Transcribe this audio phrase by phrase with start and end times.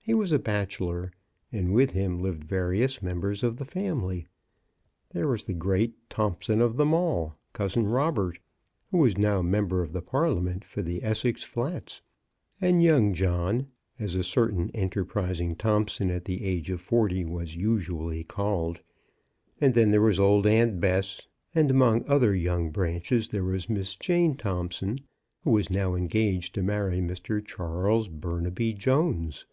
[0.00, 1.12] He was a bachelor,
[1.52, 4.26] and with him lived various members of the family.
[5.10, 7.34] There was the great Thompson of them all.
[7.52, 8.38] Cousin Robert,
[8.90, 12.00] who was now member of Parliament for the Essex Flats;
[12.58, 13.66] and young John,
[13.98, 18.80] as a certain enterprising Thompson of the age of forty was usually called;
[19.60, 23.94] and then there was old Aunt Bess; and among other young branches there was Miss
[23.94, 25.00] Jane Thompson,
[25.44, 27.44] who was now engaged to marry Mr.
[27.44, 29.44] Charles Burnaby Jones.